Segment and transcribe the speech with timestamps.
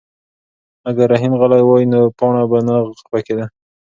[0.89, 3.45] اگر رحیم غلی وای نو پاڼه به نه خفه کېده.